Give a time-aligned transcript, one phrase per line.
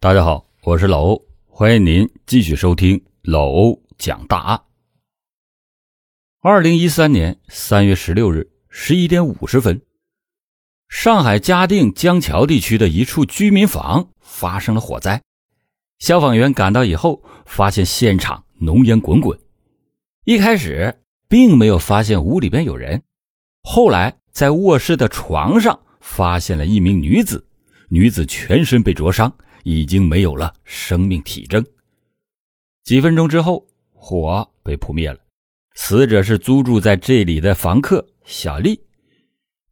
[0.00, 4.62] 大家好，我是老欧，欢迎您继续收听老欧讲大案。
[6.40, 9.82] 二零一三年三月十六日十一点五十分，
[10.88, 15.20] 上海嘉定江桥地区的一处居民房发生了火灾。
[15.98, 19.36] 消防员赶到以后，发现现场浓烟滚滚。
[20.24, 20.96] 一开始
[21.28, 23.02] 并没有发现屋里边有人，
[23.64, 27.44] 后来在卧室的床上发现了一名女子，
[27.88, 29.36] 女子全身被灼伤。
[29.64, 31.64] 已经没有了生命体征。
[32.84, 35.18] 几分钟之后，火被扑灭了。
[35.74, 38.80] 死者是租住在这里的房客小丽。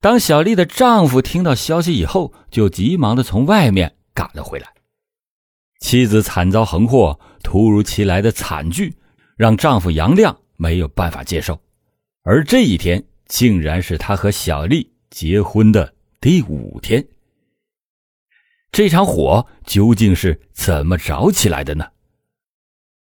[0.01, 4.73] 当小丽的丈夫听到消息以后，就急忙的从外面赶了回来。
[5.81, 8.95] 妻子惨遭横祸，突如其来的惨剧
[9.37, 11.59] 让丈夫杨亮没有办法接受。
[12.23, 17.05] 而这一天，竟然是他和小丽结婚的第五天。
[18.73, 21.87] 这场火究竟是怎么着起来的呢？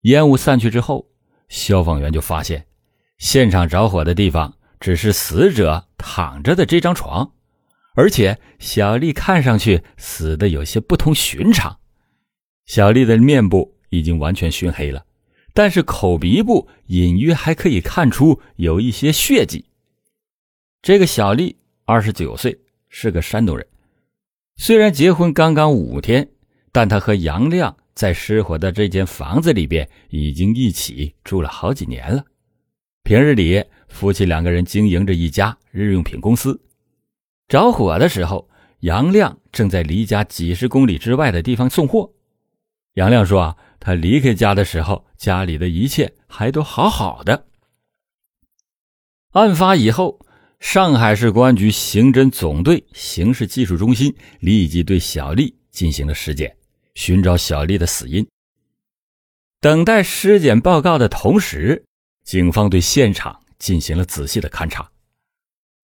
[0.02, 1.08] 烟雾散去之后，
[1.48, 2.66] 消防员就发现，
[3.18, 7.32] 现场着火的地方只是死者躺着的这张床，
[7.96, 11.80] 而且小丽看上去死的有些不同寻常。
[12.66, 15.04] 小丽的面部已经完全熏黑了，
[15.52, 19.64] 但是口鼻部隐约还可以看出有一些血迹。
[20.82, 23.66] 这个小丽二十九岁，是个山东人。
[24.58, 26.30] 虽然结婚刚刚五天，
[26.72, 32.24] 但他和杨亮在失火的这间房子里边已经一起住了好几年了。
[33.02, 36.58] 平日里，夫妻两个人经营着一家日用品公司。
[37.48, 38.48] 着火的时候，
[38.80, 42.14] 杨亮正在离家几十公里之外的地方送货。
[42.94, 47.46] 杨亮说：“啊，他离开家的时候，家里的一切还都好好的。”
[49.32, 50.18] 案发以后。
[50.68, 56.56] 上海市公安局刑侦总队刑事技术中心立即对小丽进行了尸检，
[56.96, 58.26] 寻找小丽的死因。
[59.60, 61.84] 等待尸检报告的同时，
[62.24, 64.90] 警方对现场进行了仔细的勘查。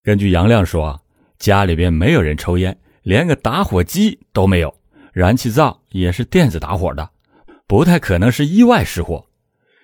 [0.03, 1.01] 根据杨亮说，
[1.39, 4.75] 家里边没有人抽烟，连个打火机都没有，
[5.13, 7.09] 燃气灶也是电子打火的，
[7.69, 9.25] 不太可能是意外失火。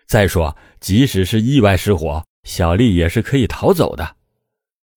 [0.09, 4.17] 再说，即使是意外失火，小丽也是可以逃走的。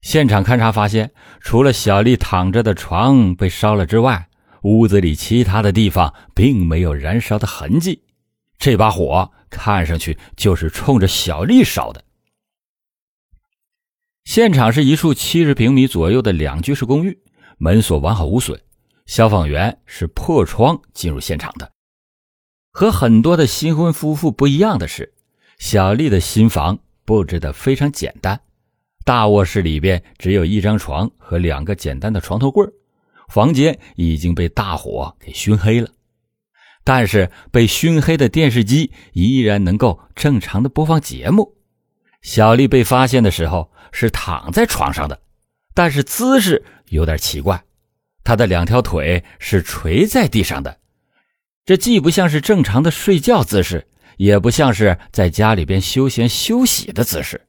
[0.02, 4.28] 现场勘查发现，除了小丽躺着的床被烧了之外，
[4.64, 8.04] 屋子里其他的地方并没有燃烧的痕迹。
[8.58, 12.04] 这把火看上去就是冲着小丽烧的。
[14.24, 17.20] 现场是一处七十平米左右的两居室公寓，
[17.58, 18.60] 门锁完好无损。
[19.08, 21.72] 消防员是破窗进入现场的。
[22.72, 25.14] 和很多的新婚夫妇不一样的是，
[25.58, 28.40] 小丽的新房布置的非常简单。
[29.04, 32.66] 大卧室里边只有一张床和两个简单的床头柜
[33.30, 35.90] 房间已经被大火给熏黑了，
[36.84, 41.56] 但是被熏黑的电视机依然能够正常的播放节目。
[42.22, 45.20] 小丽被发现的时候是躺在床上的，
[45.74, 47.64] 但是姿势有点奇怪，
[48.24, 50.78] 她的两条腿是垂在地上的，
[51.66, 53.88] 这既不像是正常的睡觉姿势，
[54.18, 57.42] 也不像是在家里边休闲休息的姿势。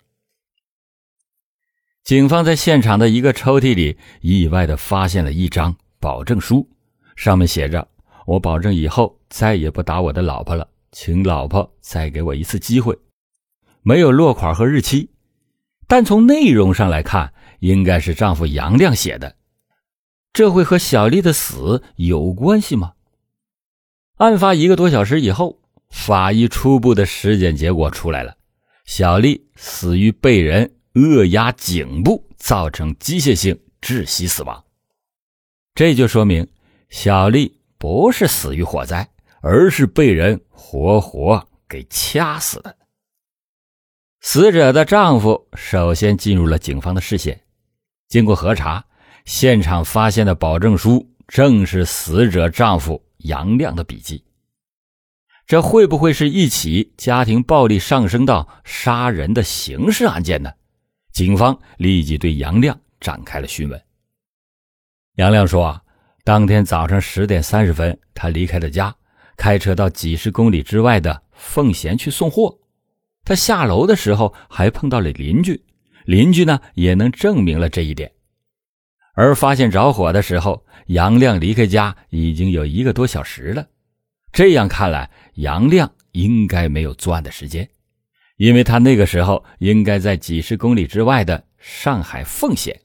[2.05, 6.69] 警方在现场的一个抽屉里意外的发现了一张保证书，
[7.15, 7.87] 上面写着
[8.27, 12.99] ：“我保证以后再也不打我的老婆了，请老婆再给我一次机会。”
[13.83, 15.11] 没有落款和日期，
[15.87, 19.37] 但从内容上来看，应该是丈夫杨亮写的。
[20.33, 22.95] 这会和小丽的死有关系吗？
[24.17, 28.37] 案发一个多小时以后，法医初步的尸检结果出来了，
[28.85, 30.73] 小丽死于被人。
[30.95, 34.65] 扼压颈部，造成机械性窒息死亡。
[35.75, 36.47] 这就说明
[36.91, 39.09] 小丽不是死于火灾，
[39.41, 42.77] 而是被人活活给掐死的。
[44.21, 47.41] 死者的丈夫首先进入了警方的视线。
[48.09, 48.85] 经过核查，
[49.25, 54.23] 现场发现的保证书正是死者丈夫杨亮的笔迹。
[55.47, 60.53] 这会不会是一起家庭暴力上升到杀人的刑事案件呢？
[61.13, 63.81] 警方立即对杨亮展开了询问。
[65.17, 65.83] 杨亮说：“啊，
[66.25, 68.95] 当天早上十点三十分，他离开了家，
[69.37, 72.59] 开车到几十公里之外的奉贤去送货。
[73.25, 75.63] 他下楼的时候还碰到了邻居，
[76.07, 78.11] 邻居呢也能证明了这一点。
[79.15, 83.69] 而发现着火的时候，杨亮离开家已经有一个多小时了。
[84.33, 87.69] 这样看来，杨亮应该没有作案的时间。”
[88.43, 92.81] 因为他那个时候应该在几十公里之外的上海奉贤，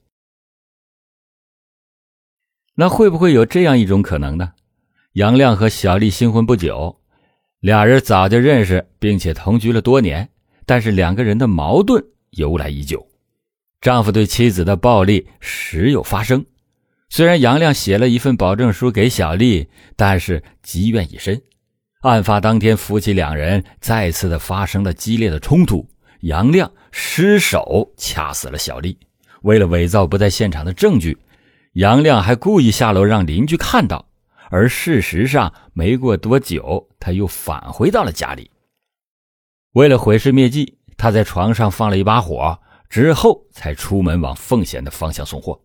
[2.76, 4.52] 那会不会有这样一种可能呢？
[5.14, 7.00] 杨亮和小丽新婚不久，
[7.58, 10.28] 俩人早就认识，并且同居了多年，
[10.64, 13.04] 但是两个人的矛盾由来已久。
[13.80, 16.46] 丈夫对妻子的暴力时有发生。
[17.08, 21.42] 虽然杨亮写了一份保证书给小丽，但是积怨已深。
[22.08, 25.88] 案发当天，夫妻两人再次的发生了激烈的冲突，
[26.22, 28.98] 杨亮失手掐死了小丽。
[29.42, 31.16] 为了伪造不在现场的证据，
[31.74, 34.06] 杨亮还故意下楼让邻居看到。
[34.50, 38.50] 而事实上，没过多久，他又返回到了家里。
[39.72, 42.58] 为了毁尸灭迹，他在床上放了一把火，
[42.88, 45.60] 之后才出门往奉贤的方向送货。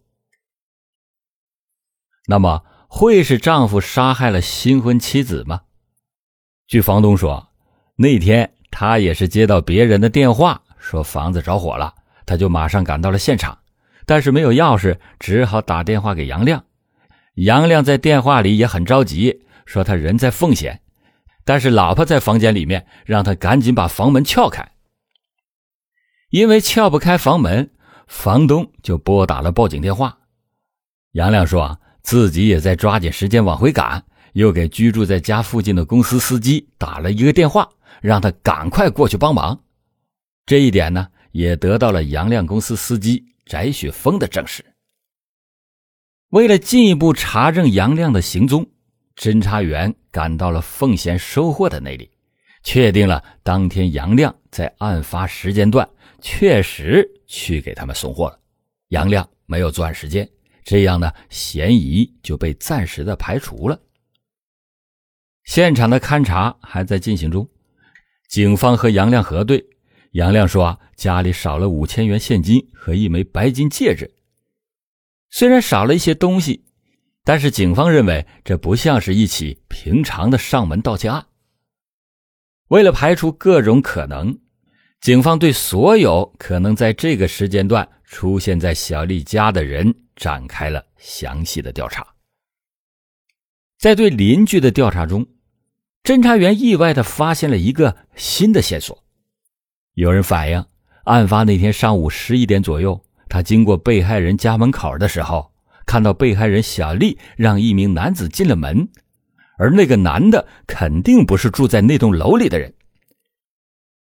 [2.27, 5.61] 那么，会是丈夫杀害了新婚妻子吗？
[6.73, 7.49] 据房东说，
[7.95, 11.93] 那天他也是接到别人的电话，说房子着火了，
[12.25, 13.55] 他就马上赶到了现场，
[14.07, 16.65] 但是没有钥匙，只好打电话给杨亮。
[17.35, 20.81] 杨亮在电话里也很着急，说他人在奉贤，
[21.45, 24.67] 但是老婆在房间里面，让他赶紧把房门撬开。
[26.31, 27.69] 因为撬不开房门，
[28.07, 30.17] 房东就拨打了报警电话。
[31.11, 31.79] 杨亮说。
[32.01, 34.03] 自己也在抓紧时间往回赶，
[34.33, 37.67] 又给居住在家附近的公司司机打了一个电话，
[38.01, 39.59] 让他赶快过去帮忙。
[40.45, 44.63] 这一点呢，也得到了杨亮公司司机翟雪峰的证实。
[46.29, 48.67] 为了进一步查证杨亮的行踪，
[49.15, 52.09] 侦查员赶到了奉贤收货的那里，
[52.63, 55.87] 确定了当天杨亮在案发时间段
[56.21, 58.39] 确实去给他们送货了。
[58.89, 60.27] 杨亮没有作案时间。
[60.63, 63.79] 这样呢，嫌疑就被暂时的排除了。
[65.43, 67.47] 现场的勘查还在进行中，
[68.27, 69.63] 警方和杨亮核对，
[70.11, 74.13] 杨亮说家里少了五千元现金和一枚白金戒指。
[75.29, 76.65] 虽然少了一些东西，
[77.23, 81.25] 但是警方认为这不像是一起平常的上门盗窃案。
[82.69, 84.39] 为了排除各种可能，
[85.01, 89.93] 警方对所有可能在这个时间段出现在小丽家的人。
[90.15, 92.05] 展开了详细的调查。
[93.83, 95.27] 在对邻居的调查中，
[96.05, 99.03] 侦查员意外的发现了一个新的线索。
[99.95, 100.65] 有人反映，
[101.03, 105.51] 案发那天上午十一点左右，他经过被害人家门口的时候，
[105.85, 108.87] 看到被害人小丽让一名男子进了门，
[109.57, 112.73] 而那个男的肯定不是住在那栋楼里的人。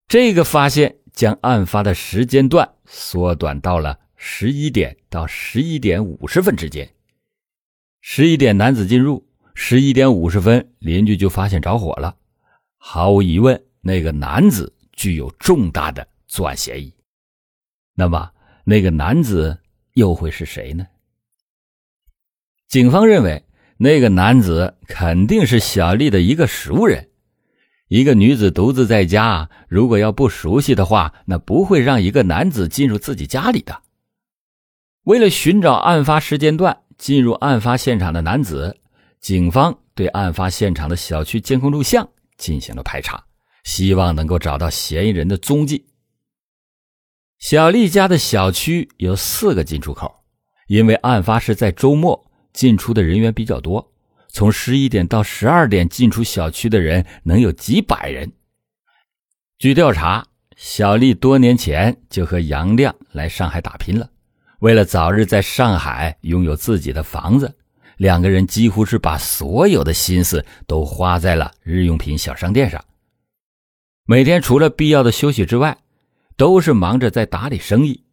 [0.09, 3.97] 这个发现将案发的时间段缩短到了。
[4.17, 6.91] 十一点到十一点五十分之间，
[8.01, 12.15] 十一点男子进入，十一点五十分邻居就发现着火了。
[12.77, 16.93] 毫无疑问，那个男子具有重大的作案嫌疑。
[17.93, 18.31] 那么，
[18.63, 19.59] 那个男子
[19.93, 20.87] 又会是谁呢？
[22.67, 23.43] 警方认为，
[23.77, 27.09] 那个男子肯定是小丽的一个熟人。
[27.89, 33.81] 一个女子独自在家，如果要不熟悉的话，那不会让一个男子进入自己家里的。
[35.03, 38.77] 为了寻找案发时间段进入案发现场的男子，
[39.21, 43.23] 警方对案发现场的小区监控录像进行了排查，
[43.63, 45.85] 希望能够找到嫌疑人的踪迹。
[47.37, 50.23] 小丽家的小区有四个进出口，
[50.67, 53.93] 因为案发是在周末，进出的人员比较多，
[54.27, 58.31] 从十一点到十二点进出小区的人能有几百人。
[59.59, 60.25] 据调查，
[60.57, 64.09] 小丽多年前就和杨亮来上海打拼了。
[64.61, 67.55] 为了早日在上海拥有自己的房子，
[68.01, 72.83] 两个人几乎是把所有的心思都花在了日用品小商店上。
[74.05, 75.77] 每天除了必要的休息之外，
[76.35, 78.03] 都是忙着在打理生意。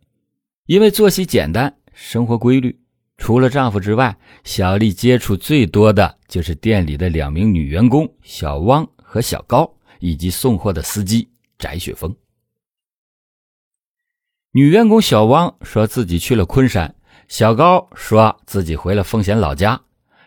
[0.67, 2.79] 因为作息简单，生活规律，
[3.17, 4.15] 除了丈夫之外，
[4.45, 12.15] 小丽接触最多的就是店里的两名女员工小汪和小高，以及送货的司机翟雪峰。
[14.53, 16.95] 女员工小汪说自己去了昆山，
[17.29, 19.81] 小高说自己回了奉贤老家。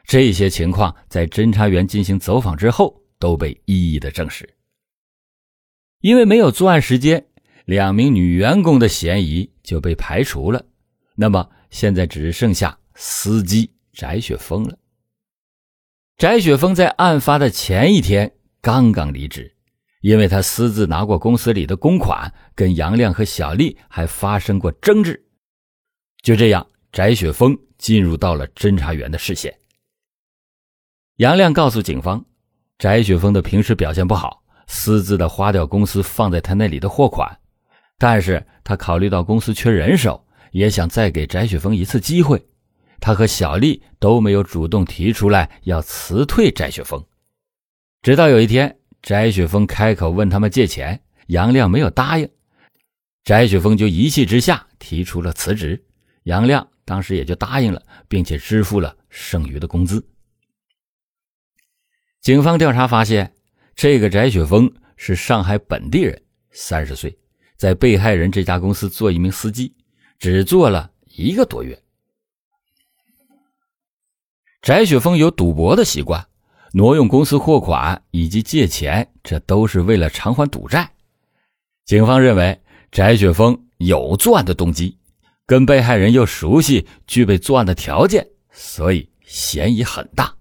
[0.06, 4.48] 这些情况在侦查员进行走访之后都被一一的证实。
[6.00, 7.26] 因为没有作案时间，
[7.66, 10.66] 两名女员工的嫌疑就被排除了。
[11.16, 14.78] 那么现在只剩下司机翟雪峰了。
[16.18, 19.56] 翟雪峰在案发的前一天刚刚离职。
[20.02, 25.28] 因为他私自拿过公司里的公款，跟杨亮和小丽还发生过争执。
[26.24, 29.58] 就这样，翟雪峰进入到了侦查员的视线。
[31.18, 32.26] 杨亮告诉警方，
[32.80, 37.40] 翟雪峰的平时表现不好，私自的花掉公司放在他那里的货款。
[37.98, 42.44] 但是他考虑到公司缺人手，也想再给翟雪峰一次机会。
[43.00, 47.02] 他和小丽都没有主动提出来要辞退翟雪峰。
[48.02, 52.30] 直到有一天，翟雪峰开口问他们借钱，杨亮没有答应，
[53.24, 55.82] 翟雪峰就一气之下提出了辞职。
[56.24, 60.04] 杨亮当时也就答应了，并且支付了剩余的工资。
[62.22, 63.34] 警方调查发现，
[63.76, 66.22] 这个翟雪峰是上海本地人，
[66.52, 67.18] 三十岁，
[67.58, 69.74] 在被害人这家公司做一名司机，
[70.20, 71.82] 只做了一个多月。
[74.62, 76.24] 翟雪峰有赌博的习惯，
[76.74, 80.88] 挪用公司货款以及借钱，这都是为了偿还赌债。
[81.86, 82.62] 警方认为
[82.92, 84.96] 翟雪峰有作案的动机，
[85.52, 90.34] 跟被害人又熟悉，具备作案的条件，所以嫌疑很大。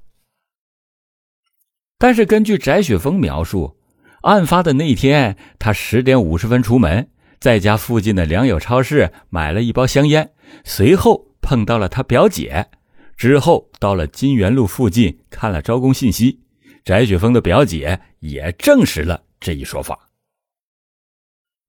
[1.99, 3.77] 但是根据翟雪峰描述，
[4.23, 10.31] 案发的那天，他十点五十分出门，在家附近的良友超市买了一包香烟，
[10.63, 12.69] 随后碰到了他表姐。
[13.17, 16.39] 之后到了金源路附近看了招工信息，
[16.85, 20.10] 翟雪峰的表姐也证实了这一说法。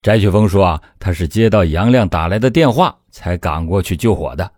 [0.02, 4.52] 翟雪峰说啊，他是接到杨亮打来的电话才赶过去救火的。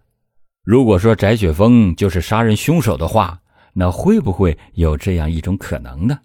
[0.64, 3.42] 如果说翟雪峰就是杀人凶手的话，
[3.74, 6.18] 那会不会有这样一种可能呢？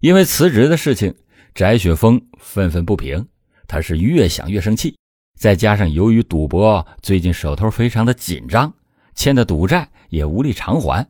[0.00, 1.14] 因为辞职的事情，
[1.54, 3.28] 翟雪峰愤愤不平，
[3.66, 4.96] 他是越想越生气。
[5.38, 8.72] 再加上由于赌博，最近手头非常的紧张，
[9.14, 11.06] 欠的赌债也无力偿还，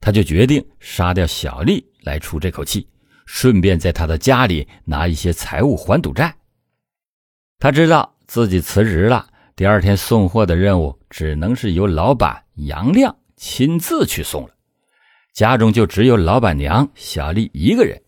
[0.00, 2.88] 他就决定杀掉小丽来出这口气，
[3.30, 6.34] 顺便在他的家里拿一些财物还赌债。
[7.58, 14.50] 他知道自己辞职了，第二天送货的任务只能是由老板杨亮亲自去送了，
[15.34, 18.00] 家中就只有老板娘小丽一个人。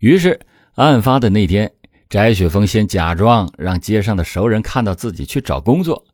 [0.00, 0.38] 于是，
[0.74, 1.72] 案发的那天。
[2.10, 6.06] 翟雪峰先假装让街上的熟人看到自己去找工作，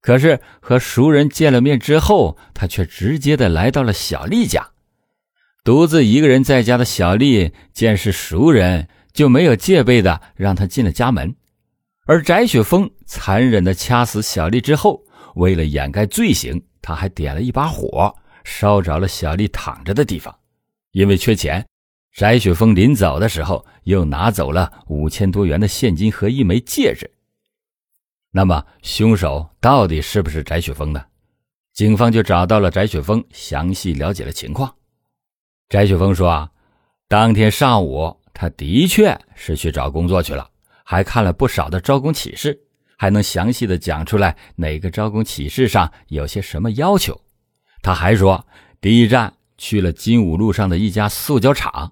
[0.00, 4.73] 可是和熟人见了面之后，他却直接的来到了小丽家。
[5.64, 11.34] 独自一个人在家的小丽见是熟人，就没有戒备的让他进了家门。
[12.04, 15.02] 而翟雪峰残忍的掐死小丽之后，
[15.36, 20.34] 为了掩盖罪行，他还点了一把火，烧着了小丽躺着的地方。
[20.92, 21.64] 因为缺钱。
[22.12, 27.10] 翟雪峰临走的时候，又拿走了五千多元的现金和一枚戒指。
[28.30, 31.02] 那么，凶手到底是不是翟雪峰呢？
[31.72, 34.72] 警方就找到了翟雪峰，详细了解了情况。
[35.74, 36.48] 翟雪峰说：“啊，
[37.08, 40.48] 当天上午，他的确是去找工作去了，
[40.84, 42.56] 还看了不少的招工启事，
[42.96, 47.20] 还能详细的讲出来哪个招工启事上有些什么要求。
[47.82, 48.46] 他还说，
[48.80, 51.90] 第一站去了金武路上的一家塑胶厂。”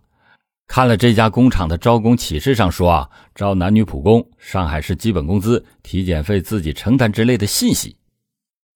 [0.69, 7.97] 看了这家工厂的招工启事上说啊，招男女普工，上海市基本工资，体检费自己承担之类的信息。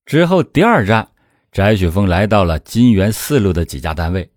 [0.04, 1.08] 之后第二站，
[1.52, 4.28] 翟雪峰来到了金源四路的几家单位，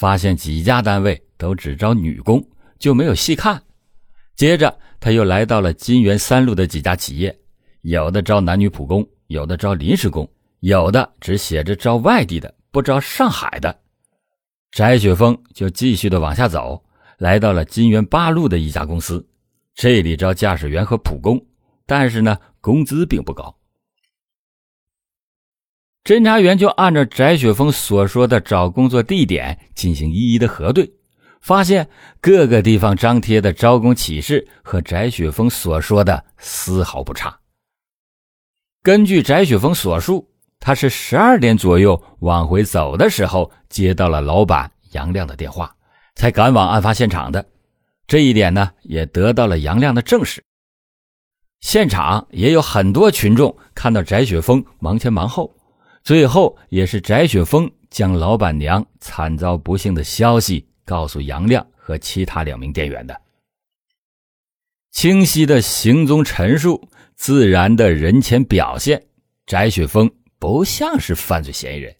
[0.00, 2.42] 发现几家单位都只招女工，
[2.78, 3.62] 就没有细看。
[4.34, 7.38] 接着他又来到了金源三路的几家企业，
[7.82, 10.26] 有的招男女普工，有的招临时工，
[10.60, 13.78] 有的只写着招外地的，不招上海的。
[14.72, 16.82] 翟雪峰就继续的往下走。
[17.18, 19.22] 来到了金源八路的一家公司，
[19.74, 21.38] 这里招驾驶员和普工，
[21.84, 23.54] 但是呢，工资并不高。
[26.02, 30.90] 侦查员就按照翟雪峰所说的找工作地点进行一一的核对，
[31.40, 31.88] 发现
[32.20, 37.38] 各个地方张贴的招工启事和翟雪峰所说的丝毫不差。
[38.82, 40.26] 根据翟雪峰所述，
[40.58, 45.74] 他是十二点左右往回走的时候，接到了老板杨亮的电话。
[46.16, 47.46] 才赶往案发现场的，
[48.06, 50.42] 这一点呢，也得到了杨亮的证实。
[51.60, 55.54] 现场也有很多群众看到翟雪峰忙前忙后，
[56.02, 63.20] 最后也是翟雪峰将老板娘惨遭不幸的消息告诉杨亮和其他两名店员的。
[64.90, 69.00] 清晰的行踪陈述，自然的人前表现，
[69.46, 71.94] 翟雪峰不像是犯罪嫌疑人，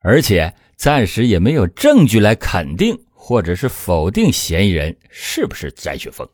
[0.00, 2.98] 而且暂时也没有证据来肯定。
[3.20, 6.26] 或者是否定嫌疑人是不是翟雪峰？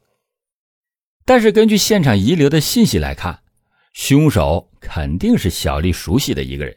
[1.25, 3.37] 但是根据现场遗留的信息来看，
[3.95, 6.77] 凶手肯定是小丽熟悉的一个人。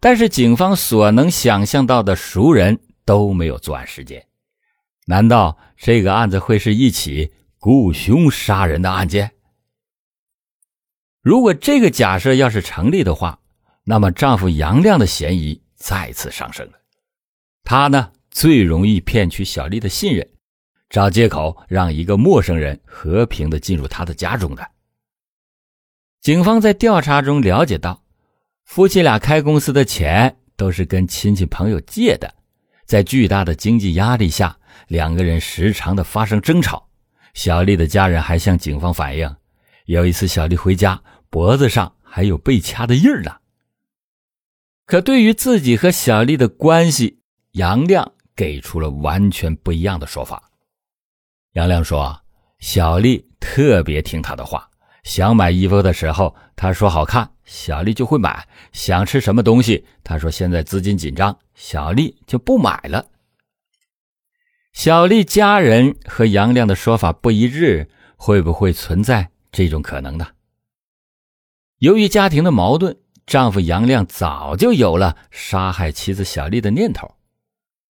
[0.00, 4.26] 但是警方所能想象到的熟人都没有作案时间，
[5.06, 9.30] 难道这个案子会是一起雇凶杀人的案件？
[11.20, 13.38] 如果这个假设要是成立的话，
[13.84, 16.80] 那么丈夫杨亮的嫌疑再次上升了。
[17.62, 18.10] 他呢？
[18.30, 20.26] 最容易骗取小丽的信任，
[20.88, 24.70] 找借口让一个陌生人和平的进入他的家中的。
[26.20, 28.04] 警方在调查中了解到，
[28.70, 32.32] 夫妻俩开公司的钱都是跟亲戚朋友借的，
[32.86, 36.88] 在巨大的经济压力下，两个人时常的发生争吵。
[37.34, 39.34] 小丽的家人还向警方反映，
[39.86, 43.38] 有一次小丽回家，脖子上还有被掐的印儿呢。
[44.86, 47.18] 可对于自己和小丽的关系，
[47.54, 50.48] 杨亮给出了完全不一样的说法。
[51.54, 52.22] 杨亮说，
[52.60, 54.69] 小丽特别听他的话。
[55.02, 63.06] 想买衣服的时候，他说好看，小丽就会买；想吃什么东西，他说现在资金紧张，小丽就不买了。
[64.72, 70.28] 小丽家人和杨亮的说法不一致，会不会存在这种可能呢？
[71.78, 77.16] 由于家庭的矛盾，丈夫杨亮早就有了杀害妻子小丽的念头。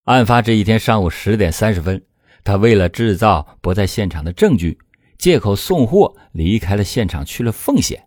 [0.04, 2.02] 案发这一天上午十点三十分，
[2.44, 4.78] 他为了制造不在现场的证据。
[5.20, 8.02] 借口送货离开了现场，去了奉贤。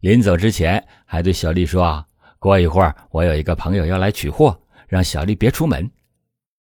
[0.00, 2.04] 临走之前，还对小丽说：“啊，
[2.40, 5.88] 过一会儿我有一个朋友要来取货，让小丽别出门。”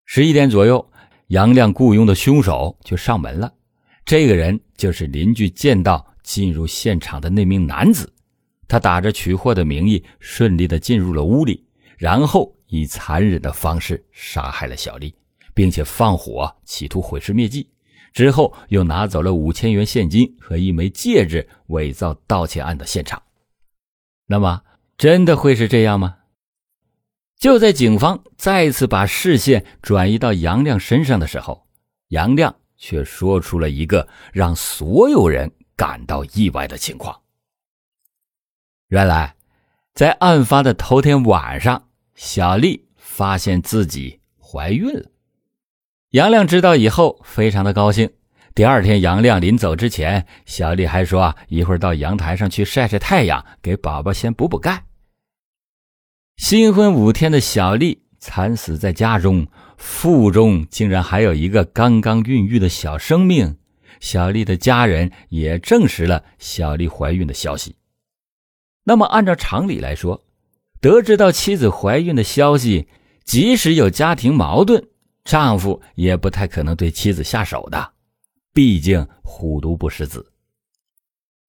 [0.07, 0.89] 十一点左右，
[1.27, 3.53] 杨亮雇佣的凶手就上门了。
[4.05, 8.09] 这个人就是邻居见到进入现场的那名男子。
[8.69, 11.65] 他打着取货的名义，顺利的进入了屋里，
[11.97, 15.13] 然后以残忍的方式杀害了小丽，
[15.53, 17.69] 并且放火，企图毁尸灭迹。
[18.15, 23.21] 之后又拿走了五千元现金和一枚戒指，伪造盗窃案的现场。
[24.25, 24.63] 那么，
[24.97, 26.19] 真的会是这样吗？
[27.37, 31.67] 就在警方再次把视线转移到杨亮身上的时候，
[32.07, 37.21] 杨亮却说出了一个让所有人感到意外的情况。
[38.87, 39.35] 原来，
[39.93, 45.11] 在案发的头天晚上，小丽发现自己怀孕了。
[46.15, 48.09] 杨亮知道以后非常的高兴。
[48.53, 54.85] 第二天，杨亮临走之前，小丽还说：“啊，一会儿到阳台上去晒晒太阳，给宝宝先补补钙。”
[56.41, 59.45] 新婚五天的小丽惨死在家中，
[59.75, 63.57] 腹中竟然还有一个刚刚孕育的小生命。
[63.99, 67.75] 小丽的家人也证实了小丽怀孕的消息。
[68.85, 70.23] 那么，按照常理来说，
[70.79, 72.87] 得知到妻子怀孕的消息，
[73.25, 74.87] 即使有家庭矛盾，
[75.25, 77.91] 丈夫也不太可能对妻子下手的，
[78.53, 80.31] 毕竟虎毒不食子。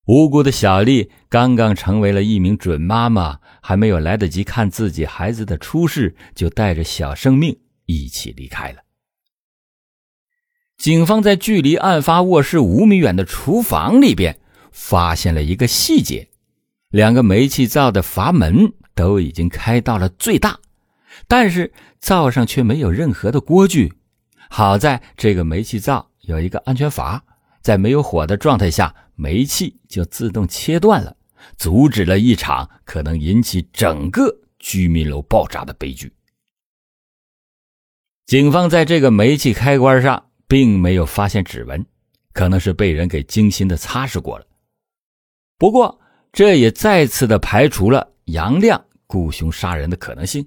[0.06, 8.82] 无辜的小丽刚刚成为了一名准妈妈，还没有来得及看自己孩子的出世，就带着小生命一起离开了。
[10.78, 14.38] 警方在距离案发卧室五米远的厨房里边
[14.70, 16.28] 发现了一个细节：
[16.90, 20.60] 两个煤气灶的阀门都已经开到了最大。
[21.28, 23.92] 但是灶上却没有任何的锅具，
[24.48, 27.24] 好在这个煤气灶有一个安全阀，
[27.62, 31.16] 在没有火的状态下，煤气就自动切断了，
[31.56, 36.12] 阻止了一场可能引起整个居民楼爆炸的悲剧。
[38.26, 41.84] 警方在这个煤气开关上并没有发现指纹，
[42.32, 44.46] 可能是被人给精心的擦拭过了。
[45.58, 46.00] 不过，
[46.32, 50.46] 这也再次的排除了杨亮雇凶杀人的可能性。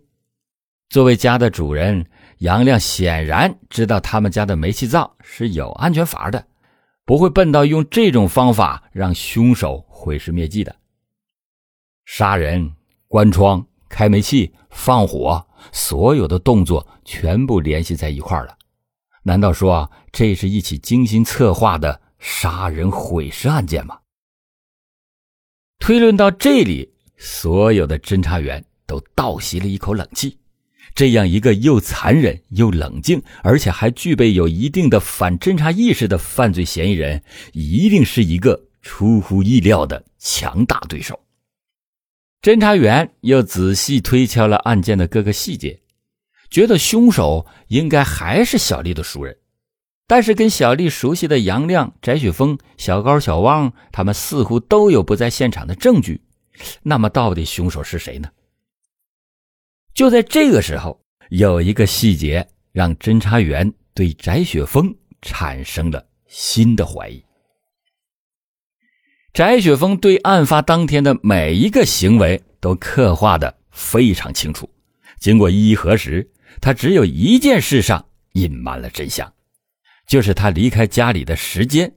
[0.89, 2.03] 作为家的主人，
[2.39, 6.47] 杨亮显然知道他们家的煤气灶是有安全阀的，
[7.05, 10.75] 不会笨到用这种方法让凶手毁尸灭迹的。
[12.05, 12.73] 杀人、
[13.07, 18.57] 关窗、开煤气、放火，所有的动作全部联系在一块了。
[19.21, 23.99] 难道说这是一起精心策划的杀人毁尸案件吗？
[25.77, 30.39] 推论到这里，所有的侦查员都倒吸了一口冷气。
[30.95, 37.23] 这样一个又残忍又冷静，而且还具备有一定的反侦查意识的犯罪嫌疑人，
[37.53, 41.19] 一定是一个出乎意料的强大对手。
[42.41, 45.81] 侦查员又仔细推敲了案件的各个细节，
[46.49, 49.37] 觉得凶手应该还是小丽的熟人，
[50.07, 56.21] 但是跟小丽熟悉的杨亮、翟雪峰、小高、小汪，他们似乎都有不在现场的证据。
[56.83, 58.29] 那么，到底凶手是谁呢？
[59.99, 67.21] 就在这个时候，有一个细节让侦查员对翟雪峰产生了新的怀疑。
[69.33, 74.69] 翟雪峰对案发当天的每一个行为都刻画的非常清楚。
[75.19, 76.31] 经过一一核实，
[76.61, 79.33] 他只有一件事上隐瞒了真相，
[80.07, 81.93] 就是他离开家里的时间。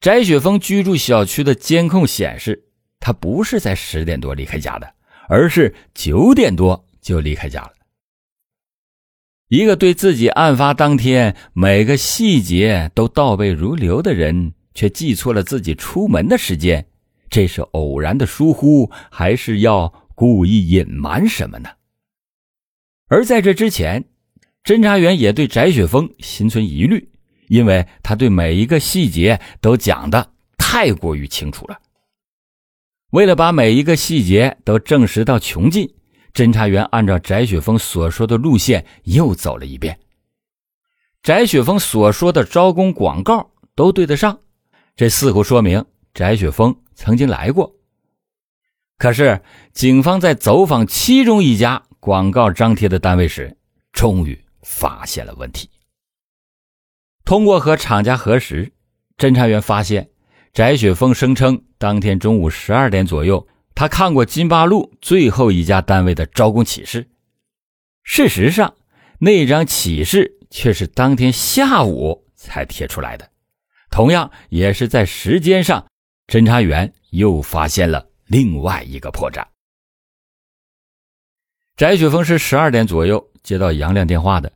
[0.00, 2.68] 翟雪峰居住小区的监控显示，
[3.00, 4.94] 他不是在十点多离开家的。
[5.30, 7.72] 而是九点多就离开家了。
[9.46, 16.84] 一个对自己案发当天每个细节都倒背如流的人，却记错了自己出门的时间，
[17.28, 21.70] 这是偶然的疏忽，还是要故意隐瞒什么呢？
[23.06, 24.04] 而在这之前，
[24.64, 27.08] 侦查员也对翟雪峰心存疑虑，
[27.46, 31.78] 因为他对每一个细节都讲的太过于清楚了。
[33.10, 35.92] 为了把每一个细节都证实到穷尽，
[36.32, 39.98] 侦查员按照翟雪峰所说的路线又走了一遍。
[41.22, 44.38] 翟雪峰所说的招工广告都对得上，
[44.96, 47.74] 这似乎说明翟雪峰曾经来过。
[48.96, 49.40] 可是，
[49.72, 53.56] 警方在走访其中一家广告张贴的单位时，
[53.92, 55.68] 终于发现了问题。
[57.24, 58.72] 通过和厂家核实，
[59.16, 60.10] 侦查员发现，
[60.52, 67.08] 翟雪峰声称当天中午十二点左右，他看过金八路最后一家单位的招工启事。
[68.02, 68.74] 事实上，
[69.18, 70.36] 那张启事。
[70.52, 73.30] 却是当天下午才贴出来的，
[73.88, 75.86] 同样也是在时间上，
[76.26, 79.46] 侦查员又发现了另外一个破绽。
[81.76, 84.52] 翟雪峰是十二点左右接到杨亮电话的，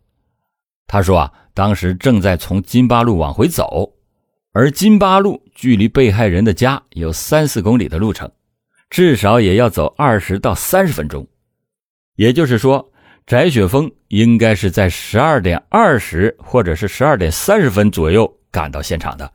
[0.88, 3.93] 他说啊，当时正在从金八路往回走，
[4.54, 8.30] 而金八路距离被害人的家有三四公里的路程，
[8.88, 11.28] 至少也要走二十到三十分钟，
[12.16, 12.90] 也就是说。
[13.26, 19.32] 翟雪峰应该是在十二点二十或者是十二点三十分左右赶到现场的，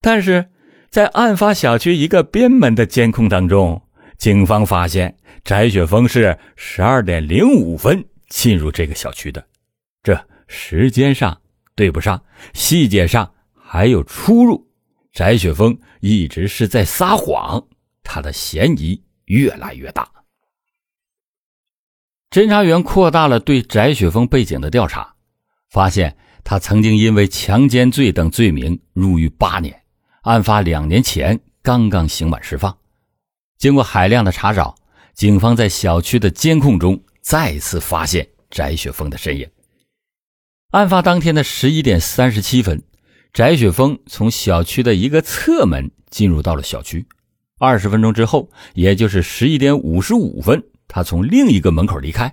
[0.00, 0.46] 但是
[0.90, 3.82] 在案发小区一个边门的监控当中，
[4.16, 9.44] 警方发现翟雪峰是十二点零五分进入这个小区的，
[10.04, 11.36] 这时间上
[11.74, 13.28] 对不上，细节上
[13.74, 14.64] 还有出入，
[15.12, 17.60] 翟雪峰一直是在撒谎，
[18.04, 20.08] 他的嫌疑越来越大。
[22.30, 25.16] 侦查员扩大了对翟雪峰背景的调查，
[25.70, 29.82] 发现他曾经因为强奸罪等罪名入狱八年，
[30.22, 32.78] 案发两年前刚刚刑满释放。
[33.58, 34.72] 经过海量的查找，
[35.14, 39.50] 警方在小区的监控中再次发现翟雪峰的身影。
[40.70, 42.80] 案发当天的十一点三十七分，
[43.34, 47.04] 翟雪峰从小区的一个侧门进入到了小区。
[47.58, 50.62] 二十分钟之后，也就是十一点五十五分。
[50.86, 52.32] 他从另一个门口离开，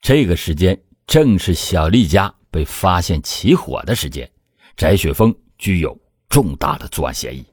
[0.00, 4.30] 这个时间正是小丽家被发现起火的时间。
[4.76, 7.44] 翟雪峰具有重大的作案嫌疑。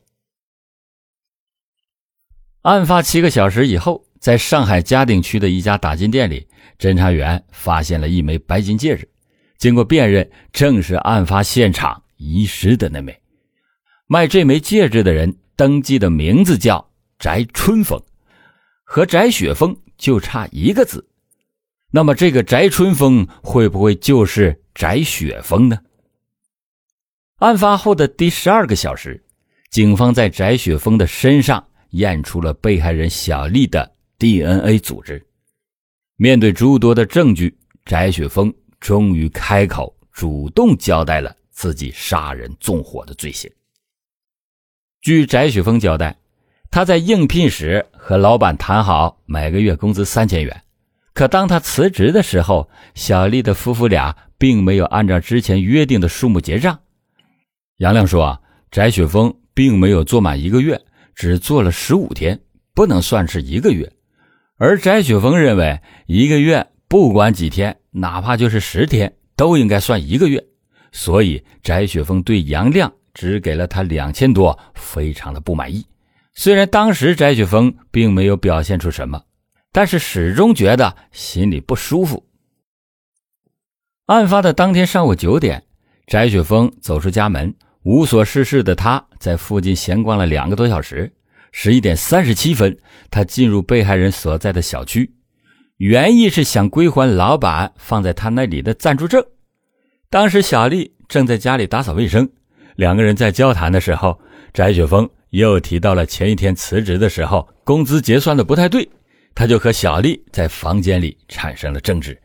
[2.62, 9.10] 案发七个小时以后，在上海嘉定区的一家打金店里，侦查员发现了一枚白金戒指。
[9.58, 13.20] 经过辨认，正是案发现场遗失的那枚。
[14.06, 18.00] 卖这枚戒指的人登记的名字叫翟春风，
[18.84, 19.76] 和翟雪峰。
[20.00, 21.10] 就差一个字，
[21.92, 25.78] 那么这个翟春风会不会就是翟雪峰呢？
[27.40, 29.22] 案发后的第十二个小时，
[29.70, 35.22] 警方在翟雪峰的身上验出了被害人小丽的 DNA 组织。
[36.16, 37.54] 面对诸多的证据，
[37.86, 43.52] 翟雪峰终于开口，主动交代了自己杀人纵火的罪行。
[45.02, 46.16] 据翟雪峰交代。
[46.72, 50.64] 他在应聘时和老板谈好每个月工资三千元，
[51.14, 56.80] 可当他辞职的时候，小丽的夫妇俩并没有按照之前约定的数目结账。
[57.78, 58.42] 杨亮说：“，
[58.72, 60.80] 翟雪峰并没有做满一个月，
[61.16, 62.40] 只做了十五天，
[62.76, 63.92] 不能算是一个月。”
[64.58, 70.46] 而翟雪峰认为，一个月不管几天，哪怕就是十天，都应该算一个月。
[70.92, 75.86] 所以，翟雪峰对杨亮只给了他两千多，非常的不满意。
[76.34, 79.22] 虽然当时翟雪峰并没有表现出什么，
[79.72, 82.26] 但是始终觉得心里不舒服。
[84.06, 85.64] 案发的当天上午九点，
[86.08, 91.14] 翟雪峰走出家门，无所事事的他在附近闲逛了两个多小时。
[91.52, 92.78] 十一点三十七分，
[93.10, 95.16] 他进入被害人所在的小区，
[95.78, 99.24] 原意是想归还老板放在他那里的暂住证。
[100.12, 102.28] 当时小丽正在家里打扫卫生，
[102.76, 104.20] 两个人在交谈的时候，
[104.54, 105.10] 翟雪峰。
[105.30, 108.90] 又提到了前一天辞职的时候，工资结算的不太对，
[109.36, 112.20] 他就和小丽在房间里产生了争执。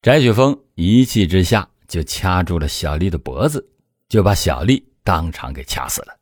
[0.00, 3.62] 翟雪峰一气之下就掐住了小丽的脖子，
[4.08, 6.16] 就把小丽当场给掐死了。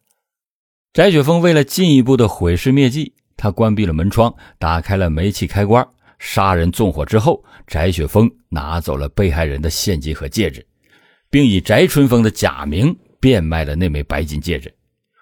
[0.93, 5.87] 翟雪峰为了进一步的毁尸灭迹，他关闭了门窗，打开了煤气开关，
[6.19, 10.67] 杀人纵火之后，翟雪峰拿走了被害人的现金和戒指，
[11.33, 14.71] 并以翟春风的假名变卖了那枚白金戒指。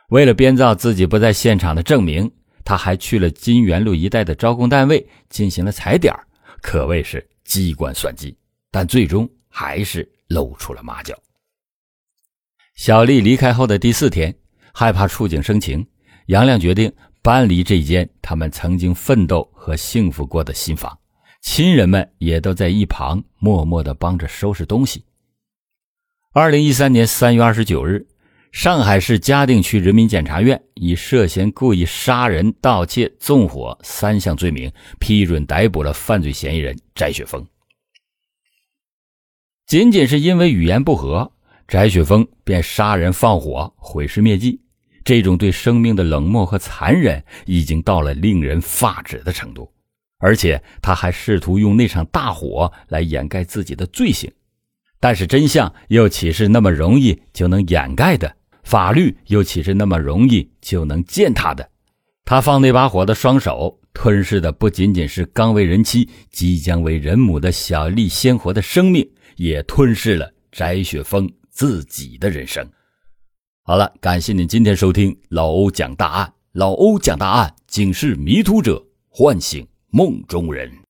[0.08, 2.28] 为了编造自己不在现场的证明，
[2.64, 6.12] 他还去了金源路一带的招工单位进行了踩点，
[6.60, 8.36] 可谓是机关算尽，
[8.72, 11.14] 但最终还是露出了马脚。
[12.74, 14.34] 小丽离开后的第四天，
[14.74, 15.86] 害怕触景生情，
[16.26, 16.92] 杨亮决定
[17.22, 20.98] 搬离这间他们曾经奋斗和幸福过的新房，
[21.40, 25.04] 亲人们也都在一旁默默的帮着收拾东西。
[26.32, 28.06] 二零一三年三月二十九日，
[28.52, 37.44] 上海市嘉定区人民检察院以涉嫌故意杀人、盗窃、纵火三项罪名，批准逮捕了犯罪嫌疑人翟雪峰。
[39.66, 41.32] 仅仅是因为语言不合，
[41.66, 44.60] 翟雪峰便杀人放火、毁尸灭迹。
[45.02, 49.68] 这种对生命的冷漠和残忍，已经到了令人发指的程度。
[50.18, 54.30] 而且他还试图用那场大火来掩盖自己的罪行，
[55.00, 58.36] 但是真相又岂是那么容易就能掩盖的？
[58.62, 61.68] 法律又岂是那么容易就能践踏的？
[62.24, 72.64] 他放那把火的双手，吞噬的不仅仅是刚为人妻、即将为人母的小丽鲜活的生命，也吞噬了翟雪峰自己的人生。
[73.62, 76.32] 好了，感谢您今天收听老欧讲大案。
[76.52, 80.70] 老欧讲大案，警示迷途者，唤醒梦中人。